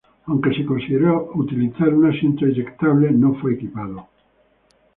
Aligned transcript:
Aunque 0.25 0.51
se 0.51 0.65
consideró 0.65 1.29
utilizar 1.35 1.93
un 1.93 2.07
asiento 2.09 2.47
eyectable 2.47 3.11
no 3.11 3.35
fue 3.35 3.53
equipado. 3.53 4.07